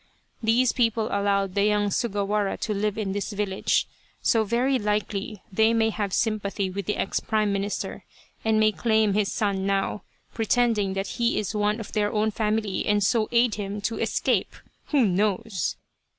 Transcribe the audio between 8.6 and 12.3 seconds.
claim his son now, pretending that he is one of their